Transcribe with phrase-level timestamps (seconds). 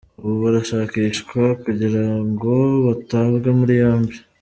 [0.23, 2.51] Ubu barashakishwa kugirango
[2.85, 4.15] batabwe muri yombi.